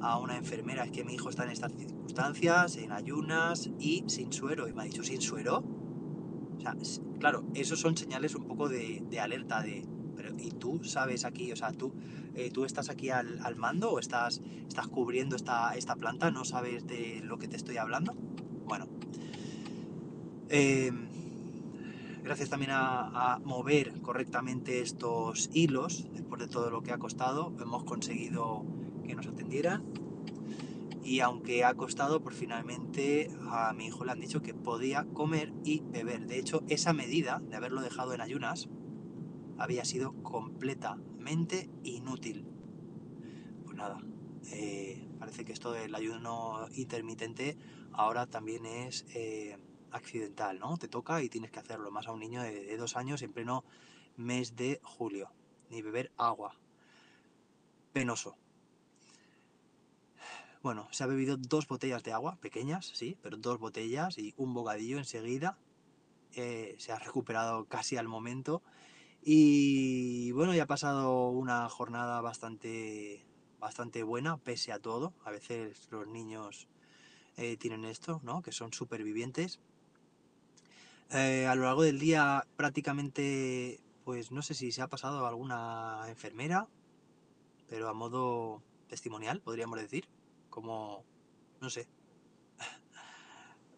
a 0.00 0.18
una 0.18 0.36
enfermera, 0.36 0.84
es 0.84 0.90
que 0.90 1.04
mi 1.04 1.14
hijo 1.14 1.30
está 1.30 1.44
en 1.44 1.50
estas 1.50 1.72
circunstancias, 1.72 2.76
en 2.76 2.92
ayunas 2.92 3.70
y 3.78 4.04
sin 4.06 4.32
suero. 4.32 4.68
Y 4.68 4.72
me 4.72 4.82
ha 4.82 4.84
dicho, 4.84 5.02
¿sin 5.02 5.20
suero? 5.20 5.64
O 6.56 6.60
sea, 6.60 6.76
claro, 7.18 7.44
esos 7.54 7.80
son 7.80 7.96
señales 7.96 8.34
un 8.34 8.46
poco 8.46 8.68
de, 8.68 9.04
alerta 9.20 9.62
de... 9.62 9.86
Pero, 10.16 10.34
¿y 10.38 10.50
tú 10.50 10.82
sabes 10.82 11.24
aquí, 11.24 11.52
o 11.52 11.56
sea, 11.56 11.72
tú, 11.72 11.92
eh, 12.34 12.50
tú 12.50 12.64
estás 12.64 12.90
aquí 12.90 13.10
al, 13.10 13.38
al, 13.44 13.54
mando 13.54 13.92
o 13.92 13.98
estás, 14.00 14.42
estás 14.66 14.88
cubriendo 14.88 15.36
esta, 15.36 15.76
esta 15.76 15.94
planta? 15.94 16.30
¿No 16.30 16.44
sabes 16.44 16.86
de 16.86 17.20
lo 17.22 17.38
que 17.38 17.46
te 17.46 17.56
estoy 17.56 17.76
hablando? 17.76 18.14
Bueno. 18.66 18.88
Eh, 20.48 20.90
gracias 22.28 22.50
también 22.50 22.72
a, 22.74 23.40
mover 23.44 24.00
correctamente 24.02 24.80
estos 24.80 25.48
hilos, 25.54 26.06
después 26.12 26.40
de 26.40 26.48
todo 26.48 26.68
lo 26.70 26.82
que 26.82 26.92
ha 26.92 26.98
costado, 26.98 27.54
hemos 27.60 27.84
conseguido 27.84 28.66
que 29.08 29.16
nos 29.16 29.26
atendieran. 29.26 29.84
Y 31.02 31.20
aunque 31.20 31.64
ha 31.64 31.74
costado, 31.74 32.20
por 32.20 32.34
finalmente 32.34 33.30
a 33.50 33.72
mi 33.72 33.86
hijo 33.86 34.04
le 34.04 34.12
han 34.12 34.20
dicho 34.20 34.42
que 34.42 34.54
podía 34.54 35.04
comer 35.14 35.52
y 35.64 35.80
beber. 35.80 36.26
De 36.26 36.38
hecho, 36.38 36.62
esa 36.68 36.92
medida 36.92 37.40
de 37.40 37.56
haberlo 37.56 37.80
dejado 37.80 38.12
en 38.12 38.20
ayunas 38.20 38.68
había 39.56 39.84
sido 39.84 40.12
completamente 40.22 41.70
inútil. 41.82 42.46
Pues 43.64 43.76
nada, 43.76 43.98
eh, 44.52 45.08
parece 45.18 45.44
que 45.44 45.52
esto 45.52 45.72
del 45.72 45.94
ayuno 45.94 46.68
intermitente 46.74 47.56
ahora 47.92 48.26
también 48.26 48.66
es 48.66 49.06
eh, 49.14 49.56
accidental, 49.90 50.58
¿no? 50.58 50.76
Te 50.76 50.88
toca 50.88 51.22
y 51.22 51.30
tienes 51.30 51.50
que 51.50 51.58
hacerlo, 51.58 51.90
más 51.90 52.06
a 52.06 52.12
un 52.12 52.20
niño 52.20 52.42
de 52.42 52.76
dos 52.76 52.96
años 52.96 53.22
en 53.22 53.32
pleno 53.32 53.64
mes 54.16 54.56
de 54.56 54.80
julio. 54.82 55.30
Ni 55.70 55.80
beber 55.80 56.12
agua. 56.18 56.54
Penoso. 57.92 58.36
Bueno, 60.60 60.88
se 60.90 61.04
ha 61.04 61.06
bebido 61.06 61.36
dos 61.36 61.68
botellas 61.68 62.02
de 62.02 62.12
agua, 62.12 62.36
pequeñas, 62.40 62.86
sí, 62.92 63.16
pero 63.22 63.36
dos 63.36 63.60
botellas 63.60 64.18
y 64.18 64.34
un 64.36 64.54
bocadillo 64.54 64.98
enseguida. 64.98 65.56
Eh, 66.34 66.74
se 66.78 66.92
ha 66.92 66.98
recuperado 66.98 67.66
casi 67.66 67.96
al 67.96 68.08
momento. 68.08 68.62
Y 69.22 70.32
bueno, 70.32 70.54
ya 70.54 70.64
ha 70.64 70.66
pasado 70.66 71.28
una 71.30 71.68
jornada 71.68 72.20
bastante, 72.20 73.24
bastante 73.60 74.02
buena, 74.02 74.38
pese 74.38 74.72
a 74.72 74.80
todo. 74.80 75.14
A 75.24 75.30
veces 75.30 75.86
los 75.92 76.08
niños 76.08 76.66
eh, 77.36 77.56
tienen 77.56 77.84
esto, 77.84 78.20
¿no? 78.24 78.42
Que 78.42 78.50
son 78.50 78.72
supervivientes. 78.72 79.60
Eh, 81.10 81.46
a 81.46 81.54
lo 81.54 81.62
largo 81.62 81.82
del 81.82 82.00
día 82.00 82.46
prácticamente, 82.56 83.80
pues 84.04 84.32
no 84.32 84.42
sé 84.42 84.54
si 84.54 84.72
se 84.72 84.82
ha 84.82 84.88
pasado 84.88 85.24
alguna 85.24 86.02
enfermera, 86.08 86.66
pero 87.68 87.88
a 87.88 87.94
modo 87.94 88.60
testimonial, 88.88 89.40
podríamos 89.40 89.78
decir 89.78 90.08
como, 90.60 91.04
no 91.60 91.70
sé, 91.70 91.88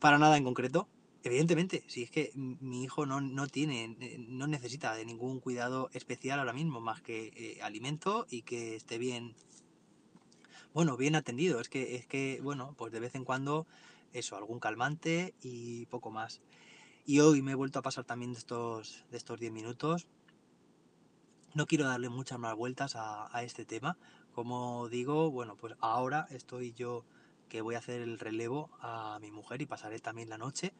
para 0.00 0.18
nada 0.18 0.36
en 0.36 0.44
concreto. 0.44 0.88
Evidentemente, 1.22 1.84
si 1.86 2.02
es 2.02 2.10
que 2.10 2.32
mi 2.34 2.82
hijo 2.82 3.04
no, 3.04 3.20
no 3.20 3.46
tiene, 3.46 3.94
no 4.18 4.46
necesita 4.46 4.94
de 4.94 5.04
ningún 5.04 5.38
cuidado 5.38 5.90
especial 5.92 6.38
ahora 6.38 6.54
mismo, 6.54 6.80
más 6.80 7.02
que 7.02 7.30
eh, 7.36 7.62
alimento 7.62 8.26
y 8.30 8.40
que 8.40 8.74
esté 8.74 8.96
bien, 8.96 9.34
bueno, 10.72 10.96
bien 10.96 11.14
atendido. 11.16 11.60
Es 11.60 11.68
que, 11.68 11.96
es 11.96 12.06
que, 12.06 12.40
bueno, 12.42 12.74
pues 12.78 12.90
de 12.90 13.00
vez 13.00 13.14
en 13.14 13.24
cuando 13.24 13.66
eso, 14.14 14.36
algún 14.36 14.60
calmante 14.60 15.34
y 15.42 15.84
poco 15.86 16.10
más. 16.10 16.40
Y 17.04 17.20
hoy 17.20 17.42
me 17.42 17.52
he 17.52 17.54
vuelto 17.54 17.78
a 17.78 17.82
pasar 17.82 18.04
también 18.04 18.32
de 18.32 18.38
estos, 18.38 19.04
de 19.10 19.18
estos 19.18 19.38
10 19.38 19.52
minutos. 19.52 20.06
No 21.52 21.66
quiero 21.66 21.84
darle 21.84 22.08
muchas 22.08 22.38
más 22.38 22.56
vueltas 22.56 22.94
a 22.96 23.42
este 23.42 23.66
tema, 23.66 23.98
como 24.32 24.88
digo, 24.88 25.30
bueno, 25.30 25.56
pues 25.56 25.74
ahora 25.80 26.26
estoy 26.30 26.72
yo 26.72 27.04
que 27.48 27.60
voy 27.60 27.74
a 27.74 27.78
hacer 27.78 28.00
el 28.00 28.18
relevo 28.18 28.70
a 28.80 29.18
mi 29.20 29.30
mujer 29.30 29.60
y 29.60 29.66
pasaré 29.66 29.98
también 29.98 30.28
la 30.28 30.38
noche. 30.38 30.72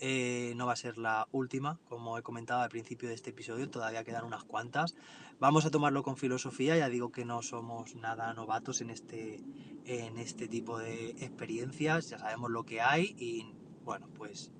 Eh, 0.00 0.52
no 0.54 0.66
va 0.66 0.74
a 0.74 0.76
ser 0.76 0.96
la 0.96 1.26
última, 1.32 1.80
como 1.88 2.18
he 2.18 2.22
comentado 2.22 2.60
al 2.60 2.68
principio 2.68 3.08
de 3.08 3.16
este 3.16 3.30
episodio, 3.30 3.68
todavía 3.68 4.04
quedan 4.04 4.24
unas 4.24 4.44
cuantas. 4.44 4.94
Vamos 5.40 5.64
a 5.66 5.70
tomarlo 5.70 6.04
con 6.04 6.16
filosofía, 6.16 6.76
ya 6.76 6.88
digo 6.88 7.10
que 7.10 7.24
no 7.24 7.42
somos 7.42 7.96
nada 7.96 8.32
novatos 8.32 8.80
en 8.80 8.90
este, 8.90 9.42
en 9.86 10.18
este 10.18 10.46
tipo 10.46 10.78
de 10.78 11.10
experiencias, 11.10 12.10
ya 12.10 12.18
sabemos 12.18 12.50
lo 12.50 12.64
que 12.64 12.80
hay 12.80 13.16
y 13.18 13.52
bueno, 13.84 14.08
pues, 14.14 14.52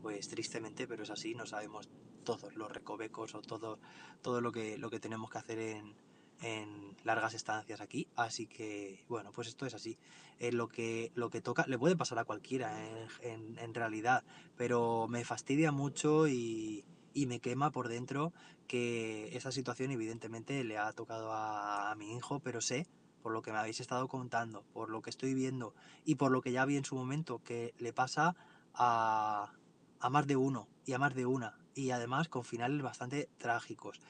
pues 0.00 0.28
tristemente, 0.28 0.86
pero 0.86 1.02
es 1.02 1.10
así, 1.10 1.34
no 1.34 1.44
sabemos 1.44 1.90
todos 2.24 2.54
los 2.54 2.72
recovecos 2.72 3.34
o 3.34 3.42
todo, 3.42 3.80
todo 4.22 4.40
lo, 4.40 4.52
que, 4.52 4.78
lo 4.78 4.88
que 4.88 5.00
tenemos 5.00 5.30
que 5.30 5.38
hacer 5.38 5.58
en, 5.58 5.94
en 6.42 6.96
largas 7.04 7.34
estancias 7.34 7.80
aquí, 7.80 8.08
así 8.16 8.46
que 8.46 9.04
bueno, 9.08 9.32
pues 9.32 9.48
esto 9.48 9.66
es 9.66 9.74
así. 9.74 9.98
Eh, 10.38 10.52
lo, 10.52 10.68
que, 10.68 11.12
lo 11.14 11.28
que 11.28 11.40
toca, 11.40 11.66
le 11.66 11.78
puede 11.78 11.96
pasar 11.96 12.18
a 12.18 12.24
cualquiera 12.24 12.78
en, 13.22 13.74
realidad, 13.74 14.24
pero 14.56 15.06
me 15.08 15.24
fastidia 15.24 15.70
mucho 15.70 16.28
y, 16.28 16.84
y, 17.12 17.26
me 17.26 17.40
quema 17.40 17.70
por 17.70 17.88
dentro 17.88 18.32
que 18.66 19.36
esa 19.36 19.52
situación 19.52 19.90
evidentemente 19.90 20.64
le 20.64 20.78
ha 20.78 20.92
tocado 20.92 21.32
a, 21.32 21.90
a 21.90 21.94
mi 21.94 22.16
hijo, 22.16 22.40
pero 22.40 22.62
sé 22.62 22.86
por 23.22 23.32
lo 23.32 23.42
que 23.42 23.52
me 23.52 23.58
habéis 23.58 23.80
estado 23.80 24.08
contando, 24.08 24.64
por 24.72 24.88
lo 24.88 25.02
que 25.02 25.10
estoy 25.10 25.34
viendo 25.34 25.74
y 26.04 26.14
por 26.14 26.30
lo 26.30 26.40
que 26.40 26.52
ya 26.52 26.64
vi 26.64 26.76
en 26.76 26.84
su 26.84 26.94
momento 26.94 27.42
que 27.44 27.74
le 27.78 27.92
pasa 27.92 28.34
a, 28.74 29.52
a 30.00 30.10
más 30.10 30.26
de 30.26 30.36
uno 30.36 30.68
y 30.86 30.94
a 30.94 30.98
más 30.98 31.14
de 31.14 31.26
una 31.26 31.58
y 31.74 31.90
además 31.90 32.28
con 32.28 32.44
finales 32.44 32.82
bastante 32.82 33.28
trágicos. 33.38 34.00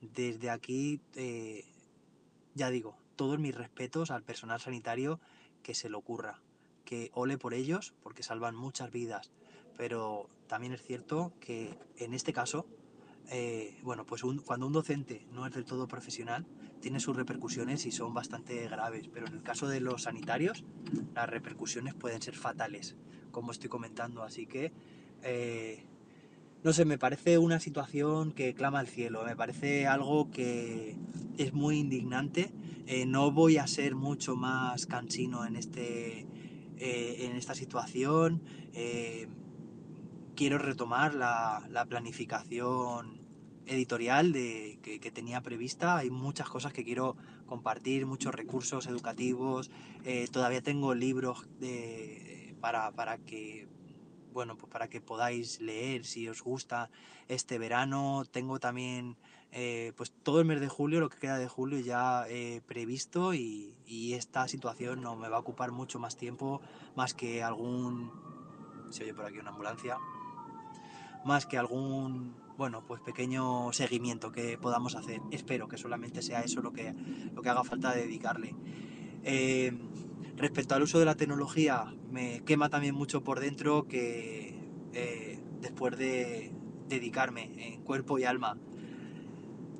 Desde 0.00 0.50
aquí 0.50 1.00
eh, 1.16 1.64
ya 2.54 2.70
digo, 2.70 2.96
todos 3.16 3.38
mis 3.38 3.54
respetos 3.54 4.10
al 4.10 4.22
personal 4.22 4.60
sanitario 4.60 5.20
que 5.62 5.74
se 5.74 5.90
le 5.90 5.96
ocurra, 5.96 6.40
que 6.84 7.10
ole 7.14 7.38
por 7.38 7.54
ellos 7.54 7.94
porque 8.02 8.22
salvan 8.22 8.54
muchas 8.54 8.90
vidas, 8.90 9.30
pero 9.76 10.28
también 10.46 10.72
es 10.72 10.82
cierto 10.82 11.32
que 11.40 11.78
en 11.96 12.14
este 12.14 12.32
caso 12.32 12.66
eh, 13.30 13.78
bueno, 13.82 14.06
pues 14.06 14.22
cuando 14.44 14.66
un 14.66 14.72
docente 14.72 15.26
no 15.32 15.46
es 15.46 15.52
del 15.52 15.64
todo 15.64 15.86
profesional, 15.86 16.46
tiene 16.80 16.98
sus 16.98 17.14
repercusiones 17.14 17.84
y 17.84 17.92
son 17.92 18.14
bastante 18.14 18.66
graves, 18.68 19.08
pero 19.12 19.26
en 19.26 19.34
el 19.34 19.42
caso 19.42 19.68
de 19.68 19.80
los 19.80 20.04
sanitarios, 20.04 20.64
las 21.14 21.28
repercusiones 21.28 21.94
pueden 21.94 22.22
ser 22.22 22.36
fatales, 22.36 22.96
como 23.30 23.52
estoy 23.52 23.68
comentando, 23.68 24.22
así 24.22 24.46
que, 24.46 24.72
eh, 25.22 25.84
no 26.62 26.72
sé, 26.72 26.84
me 26.84 26.98
parece 26.98 27.38
una 27.38 27.60
situación 27.60 28.32
que 28.32 28.54
clama 28.54 28.80
al 28.80 28.88
cielo, 28.88 29.24
me 29.24 29.36
parece 29.36 29.86
algo 29.86 30.30
que 30.30 30.96
es 31.36 31.52
muy 31.52 31.78
indignante, 31.78 32.52
eh, 32.86 33.06
no 33.06 33.30
voy 33.30 33.58
a 33.58 33.66
ser 33.66 33.94
mucho 33.94 34.36
más 34.36 34.86
cansino 34.86 35.46
en, 35.46 35.56
este, 35.56 36.26
en 36.78 37.36
esta 37.36 37.54
situación, 37.54 38.42
quiero 40.34 40.58
retomar 40.58 41.14
la, 41.14 41.66
la 41.70 41.84
planificación 41.84 43.18
editorial 43.68 44.32
de, 44.32 44.78
que, 44.82 45.10
tenía 45.10 45.42
prevista. 45.42 45.96
Hay 45.96 46.10
muchas 46.10 46.48
cosas 46.48 46.72
que 46.72 46.84
quiero 46.84 47.16
compartir, 47.46 48.06
muchos 48.06 48.34
recursos 48.34 48.86
educativos. 48.86 49.70
Eh, 50.04 50.28
todavía 50.30 50.62
tengo 50.62 50.94
libros 50.94 51.46
de, 51.60 52.54
para, 52.60 52.92
para 52.92 53.18
que 53.18 53.68
bueno, 54.38 54.56
pues 54.56 54.70
para 54.70 54.86
que 54.86 55.00
podáis 55.00 55.60
leer 55.60 56.04
si 56.04 56.28
os 56.28 56.42
gusta 56.42 56.90
este 57.26 57.58
verano. 57.58 58.22
Tengo 58.30 58.60
también 58.60 59.16
eh, 59.50 59.92
pues 59.96 60.12
todo 60.12 60.38
el 60.38 60.46
mes 60.46 60.60
de 60.60 60.68
julio, 60.68 61.00
lo 61.00 61.08
que 61.08 61.18
queda 61.18 61.38
de 61.38 61.48
julio 61.48 61.80
ya 61.80 62.24
eh, 62.28 62.60
previsto 62.64 63.34
y, 63.34 63.74
y, 63.84 64.12
esta 64.14 64.46
situación 64.46 65.02
no 65.02 65.16
me 65.16 65.28
va 65.28 65.38
a 65.38 65.40
ocupar 65.40 65.72
mucho 65.72 65.98
más 65.98 66.16
tiempo, 66.16 66.60
más 66.94 67.14
que 67.14 67.42
algún... 67.42 68.12
Se 68.90 69.02
oye 69.02 69.12
por 69.12 69.26
aquí 69.26 69.38
una 69.38 69.50
ambulancia. 69.50 69.96
Más 71.24 71.44
que 71.44 71.58
algún 71.58 72.36
bueno, 72.56 72.84
pues 72.86 73.00
pequeño 73.00 73.72
seguimiento 73.72 74.30
que 74.30 74.56
podamos 74.56 74.94
hacer. 74.94 75.20
Espero 75.32 75.66
que 75.66 75.78
solamente 75.78 76.22
sea 76.22 76.42
eso 76.42 76.62
lo 76.62 76.72
que, 76.72 76.94
lo 77.34 77.42
que 77.42 77.48
haga 77.48 77.64
falta 77.64 77.92
dedicarle. 77.92 78.54
Eh, 79.30 79.74
respecto 80.38 80.74
al 80.74 80.82
uso 80.84 80.98
de 80.98 81.04
la 81.04 81.14
tecnología, 81.14 81.94
me 82.10 82.42
quema 82.46 82.70
también 82.70 82.94
mucho 82.94 83.22
por 83.22 83.40
dentro 83.40 83.86
que 83.86 84.58
eh, 84.94 85.38
después 85.60 85.98
de 85.98 86.50
dedicarme 86.88 87.50
en 87.58 87.82
cuerpo 87.82 88.18
y 88.18 88.24
alma 88.24 88.56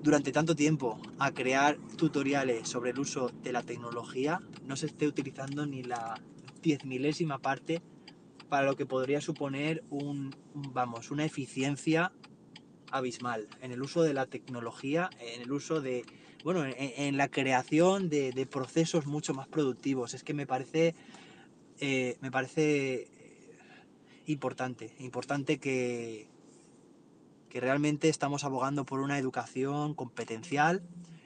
durante 0.03 0.33
tanto 0.33 0.55
tiempo 0.55 1.01
a 1.19 1.33
crear 1.33 1.79
tutoriales 1.97 2.69
sobre 2.69 2.91
el 2.91 2.99
uso 2.99 3.31
de 3.43 3.53
la 3.53 3.63
tecnología, 3.63 4.43
no 4.67 4.77
se 4.77 4.85
esté 4.85 5.07
utilizando 5.07 5.65
ni 5.65 5.83
la 5.83 6.21
diez 6.61 6.85
milésima 6.85 7.39
parte 7.39 7.81
para 8.51 8.67
lo 8.67 8.77
que 8.77 8.85
podría 8.85 9.23
suponer 9.23 9.83
un, 9.89 10.37
vamos, 10.53 11.11
una 11.11 11.25
eficiencia 11.25 12.13
abismal 12.91 13.49
en 13.63 13.73
el 13.73 13.81
uso 13.81 14.03
de 14.03 14.13
la 14.13 14.27
tecnología, 14.27 15.09
en 15.21 15.41
el 15.41 15.53
uso 15.53 15.81
de, 15.81 16.05
bueno, 16.45 16.65
en, 16.65 17.17
la 17.17 17.29
creación 17.29 18.09
de, 18.09 18.49
procesos 18.51 19.07
mucho 19.07 19.35
más 19.35 19.49
productivos. 19.49 20.15
Es 20.15 20.23
que 20.23 20.35
me 20.35 20.47
parece, 20.47 20.95
eh, 21.81 22.17
me 22.21 22.31
parece 22.31 23.03
eh, 23.03 23.09
importante, 24.27 24.95
importante 24.99 25.59
que, 25.59 26.29
que 27.49 27.61
realmente 27.61 28.09
estamos 28.09 28.45
abogando 28.45 28.85
por 28.85 29.01
una 29.01 29.19
educación 29.19 29.95
competencial, 29.95 30.83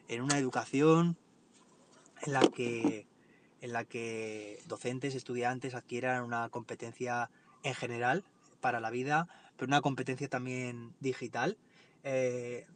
en 0.08 0.22
una 0.22 0.38
educación 0.38 1.16
en 2.22 2.32
la 2.32 2.40
que, 2.40 3.06
en 3.60 3.72
la 3.72 3.84
que 3.84 4.60
docentes, 4.66 5.14
estudiantes 5.14 5.74
adquieran 5.74 6.24
una 6.24 6.48
competencia 6.48 7.30
en 7.62 7.74
general 7.74 8.24
para 8.60 8.80
la 8.80 8.90
vida, 8.90 9.28
pero 9.56 9.68
una 9.68 9.80
competencia 9.80 10.28
también 10.28 10.94
digital. 11.00 11.58
Eh, 12.04 12.66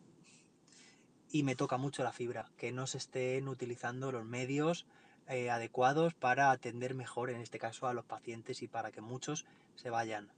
y 1.37 1.43
me 1.43 1.55
toca 1.55 1.76
mucho 1.76 2.02
la 2.02 2.12
fibra, 2.12 2.50
que 2.57 2.73
no 2.73 2.87
se 2.87 2.97
estén 2.97 3.47
utilizando 3.49 4.11
los 4.11 4.25
medios 4.25 4.87
eh, 5.28 5.50
adecuados 5.50 6.14
para 6.14 6.50
atender 6.50 6.95
mejor, 6.95 7.28
en 7.28 7.43
este 7.43 7.59
caso, 7.59 7.87
a 7.87 7.93
los 7.93 8.07
pacientes 8.07 8.62
y 8.62 8.69
para 8.69 8.90
que 8.90 9.02
muchos 9.02 9.45
se 9.75 9.90
vayan 9.90 10.33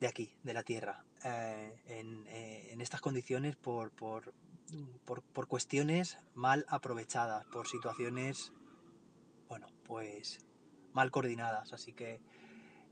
de 0.00 0.06
aquí, 0.06 0.32
de 0.42 0.54
la 0.54 0.62
Tierra, 0.62 1.04
eh, 1.22 1.82
en, 1.86 2.80
estas 2.80 3.02
condiciones 3.02 3.56
por, 3.56 3.90
por, 3.90 4.32
por, 5.04 5.46
cuestiones 5.48 6.16
mal 6.34 6.64
aprovechadas, 6.68 7.44
por 7.46 7.68
situaciones, 7.68 8.54
bueno, 9.48 9.66
pues 9.84 10.38
mal 10.94 11.10
coordinadas. 11.10 11.74
Así 11.74 11.92
que 11.92 12.22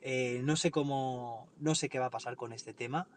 eh, 0.02 0.42
no 0.44 0.56
sé 0.56 0.70
cómo, 0.70 1.48
no 1.58 1.74
sé 1.74 1.88
qué 1.88 1.98
va 1.98 2.06
a 2.06 2.10
pasar 2.10 2.36
con 2.36 2.52
este 2.52 2.74
tema. 2.74 3.08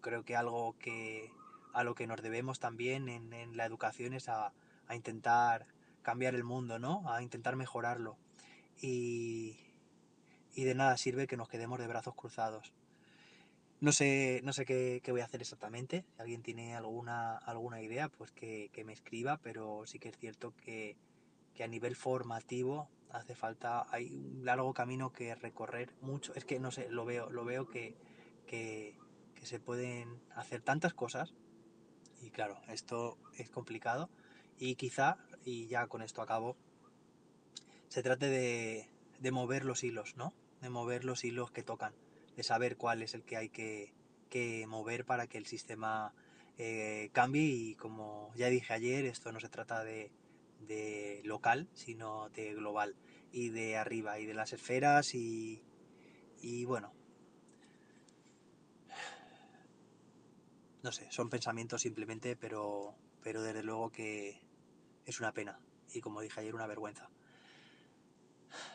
Creo 0.00 0.24
que 0.24 0.36
algo 0.36 0.76
que 0.78 1.30
a 1.72 1.84
lo 1.84 1.94
que 1.94 2.06
nos 2.06 2.22
debemos 2.22 2.58
también 2.58 3.08
en, 3.08 3.56
la 3.56 3.64
educación 3.64 4.12
es 4.12 4.28
a, 4.28 4.52
intentar 4.92 5.66
cambiar 6.02 6.34
el 6.34 6.42
mundo, 6.42 6.78
¿no? 6.78 7.08
A 7.12 7.22
intentar 7.22 7.54
mejorarlo. 7.56 8.16
Y, 8.80 9.58
de 10.56 10.74
nada 10.74 10.96
sirve 10.96 11.26
que 11.26 11.36
nos 11.36 11.48
quedemos 11.48 11.78
de 11.78 11.86
brazos 11.86 12.14
cruzados. 12.14 12.72
No 13.80 13.92
sé, 13.92 14.40
no 14.44 14.52
sé 14.52 14.66
qué, 14.66 15.02
voy 15.08 15.20
a 15.20 15.24
hacer 15.24 15.40
exactamente. 15.40 16.04
Si 16.16 16.20
alguien 16.20 16.42
tiene 16.42 16.76
alguna, 16.76 17.38
alguna 17.38 17.80
idea, 17.80 18.08
pues 18.08 18.30
que, 18.32 18.70
me 18.84 18.92
escriba, 18.92 19.38
pero 19.38 19.86
sí 19.86 19.98
que 19.98 20.08
es 20.08 20.18
cierto 20.18 20.54
que, 20.56 20.96
que 21.54 21.64
a 21.64 21.68
nivel 21.68 21.96
formativo 21.96 22.88
hace 23.10 23.34
falta, 23.34 23.86
hay 23.90 24.12
un 24.12 24.44
largo 24.44 24.72
camino 24.74 25.12
que 25.12 25.34
recorrer, 25.34 25.92
mucho, 26.00 26.34
es 26.34 26.44
que 26.44 26.60
no 26.60 26.70
sé, 26.70 26.88
lo 26.90 27.04
veo, 27.04 27.30
lo 27.30 27.44
veo 27.44 27.68
que, 27.68 27.96
que, 28.46 28.96
se 29.46 29.60
pueden 29.60 30.20
hacer 30.34 30.62
tantas 30.62 30.94
cosas 30.94 31.34
y 32.22 32.30
claro, 32.30 32.60
esto 32.68 33.18
es 33.38 33.50
complicado 33.50 34.10
y 34.58 34.74
quizá, 34.74 35.16
y 35.44 35.66
ya 35.68 35.86
con 35.86 36.02
esto 36.02 36.20
acabo, 36.22 36.56
se 37.88 38.02
trate 38.02 38.28
de, 38.28 38.88
de 39.18 39.30
mover 39.30 39.64
los 39.64 39.82
hilos, 39.82 40.16
¿no? 40.16 40.34
De 40.60 40.68
mover 40.68 41.04
los 41.04 41.24
hilos 41.24 41.50
que 41.50 41.62
tocan, 41.62 41.94
de 42.36 42.42
saber 42.42 42.76
cuál 42.76 43.02
es 43.02 43.14
el 43.14 43.22
que 43.24 43.36
hay 43.36 43.48
que, 43.48 43.94
que 44.28 44.66
mover 44.66 45.04
para 45.06 45.26
que 45.26 45.38
el 45.38 45.46
sistema 45.46 46.12
eh, 46.58 47.08
cambie 47.12 47.42
y 47.42 47.74
como 47.76 48.32
ya 48.36 48.48
dije 48.48 48.74
ayer, 48.74 49.06
esto 49.06 49.32
no 49.32 49.40
se 49.40 49.48
trata 49.48 49.82
de, 49.82 50.12
de 50.60 51.22
local, 51.24 51.68
sino 51.72 52.28
de 52.30 52.54
global 52.54 52.96
y 53.32 53.48
de 53.48 53.78
arriba 53.78 54.18
y 54.18 54.26
de 54.26 54.34
las 54.34 54.52
esferas 54.52 55.14
y, 55.14 55.62
y 56.42 56.64
bueno, 56.66 56.92
no 60.82 60.92
sé, 60.92 61.06
son 61.10 61.30
pensamientos 61.30 61.82
simplemente, 61.82 62.36
pero, 62.36 62.94
pero 63.22 63.42
desde 63.42 63.62
luego 63.62 63.90
que 63.90 64.40
es 65.06 65.20
una 65.20 65.32
pena 65.32 65.58
y 65.92 66.00
como 66.00 66.20
dije 66.20 66.40
ayer, 66.40 66.54
una 66.54 66.66
vergüenza. 66.66 67.10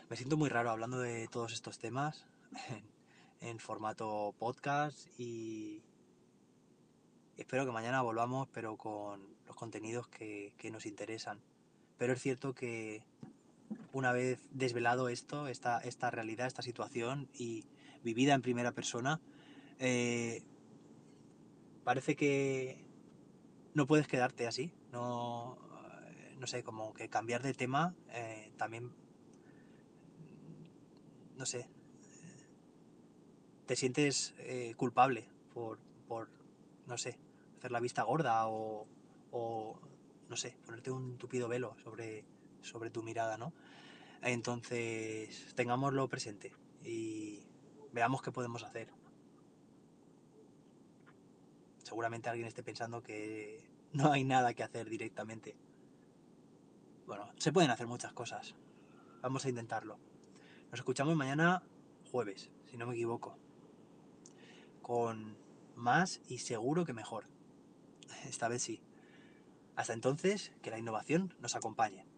Me 0.09 0.15
siento 0.15 0.37
muy 0.37 0.49
raro 0.49 0.69
hablando 0.69 0.99
de 0.99 1.27
todos 1.27 1.53
estos 1.53 1.79
temas 1.79 2.25
en, 3.41 3.59
formato 3.59 4.33
podcast 4.37 5.07
y 5.19 5.81
espero 7.37 7.65
que 7.65 7.71
mañana 7.71 8.01
volvamos, 8.01 8.47
pero 8.49 8.77
con 8.77 9.35
los 9.45 9.55
contenidos 9.55 10.07
que 10.07 10.69
nos 10.71 10.85
interesan. 10.85 11.41
Pero 11.97 12.13
es 12.13 12.21
cierto 12.21 12.53
que 12.53 13.03
una 13.93 14.11
vez 14.11 14.39
desvelado 14.51 15.09
esto, 15.09 15.47
esta, 15.47 15.79
esta 15.79 16.11
realidad, 16.11 16.47
esta 16.47 16.61
situación 16.61 17.29
y 17.33 17.65
vivida 18.03 18.33
en 18.33 18.41
primera 18.41 18.71
persona, 18.71 19.21
eh, 19.79 20.43
parece 21.85 22.17
que 22.17 22.83
no 23.73 23.87
puedes 23.87 24.09
quedarte 24.09 24.47
así. 24.47 24.73
No, 24.91 25.57
eh, 26.09 26.35
no 26.37 26.47
sé, 26.47 26.63
como 26.63 26.93
que 26.93 27.07
cambiar 27.07 27.41
de 27.41 27.53
tema 27.53 27.95
eh, 28.09 28.51
también, 28.57 28.91
no 31.37 31.45
sé, 31.45 31.69
te 33.65 33.77
sientes 33.77 34.35
culpable 34.75 35.27
por, 35.53 35.79
por, 36.07 36.29
no 36.85 36.97
sé, 36.97 37.17
hacer 37.57 37.71
la 37.71 37.79
vista 37.79 38.03
gorda 38.03 38.47
o, 38.47 38.85
o 39.31 39.79
no 40.29 40.35
sé, 40.35 40.55
ponerte 40.65 40.91
un 40.91 41.17
tupido 41.17 41.47
velo 41.47 41.75
sobre, 41.83 42.25
sobre 42.61 42.89
tu 42.89 43.01
mirada, 43.01 43.37
¿no? 43.37 43.53
Entonces, 44.21 45.53
tengámoslo 45.55 46.07
presente 46.09 46.51
y 46.83 47.43
veamos 47.91 48.21
qué 48.21 48.31
podemos 48.31 48.63
hacer. 48.63 48.89
Seguramente 51.85 52.29
alguien 52.29 52.47
esté 52.47 52.63
pensando 52.63 53.03
que 53.03 53.63
no 53.93 54.11
hay 54.11 54.23
nada 54.23 54.55
que 54.55 54.63
hacer 54.63 54.89
directamente. 54.89 55.55
Bueno, 57.05 57.31
se 57.37 57.53
pueden 57.53 57.69
hacer 57.69 57.85
muchas 57.85 58.11
cosas. 58.11 58.55
Vamos 59.21 59.45
a 59.45 59.49
intentarlo. 59.49 59.99
Nos 60.71 60.79
escuchamos 60.79 61.15
mañana 61.15 61.61
jueves, 62.11 62.49
si 62.65 62.77
no 62.77 62.87
me 62.87 62.95
equivoco. 62.95 63.37
Con 64.81 65.37
más 65.75 66.21
y 66.27 66.39
seguro 66.39 66.85
que 66.85 66.93
mejor. 66.93 67.27
Esta 68.27 68.47
vez 68.47 68.63
sí. 68.63 68.81
Hasta 69.75 69.93
entonces, 69.93 70.53
que 70.63 70.71
la 70.71 70.79
innovación 70.79 71.35
nos 71.39 71.55
acompañe. 71.55 72.07